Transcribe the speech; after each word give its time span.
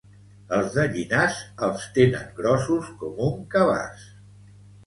Els 0.55 0.77
de 0.77 0.85
Llinars 0.95 1.37
els 1.69 1.85
tenen 1.97 2.33
grossos 2.39 2.91
com 3.03 3.23
un 3.29 3.39
cabàs 3.57 4.09